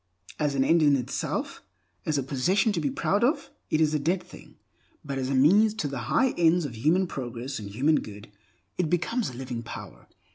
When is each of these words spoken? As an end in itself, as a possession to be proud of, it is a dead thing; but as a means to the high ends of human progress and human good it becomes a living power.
As 0.39 0.55
an 0.55 0.63
end 0.63 0.81
in 0.81 0.95
itself, 0.95 1.61
as 2.07 2.17
a 2.17 2.23
possession 2.23 2.71
to 2.71 2.81
be 2.81 2.89
proud 2.89 3.23
of, 3.23 3.51
it 3.69 3.79
is 3.79 3.93
a 3.93 3.99
dead 3.99 4.23
thing; 4.23 4.55
but 5.05 5.19
as 5.19 5.29
a 5.29 5.35
means 5.35 5.75
to 5.75 5.87
the 5.87 5.99
high 6.09 6.31
ends 6.39 6.65
of 6.65 6.75
human 6.75 7.05
progress 7.05 7.59
and 7.59 7.69
human 7.69 7.99
good 7.99 8.31
it 8.79 8.89
becomes 8.89 9.29
a 9.29 9.33
living 9.33 9.61
power. 9.61 10.07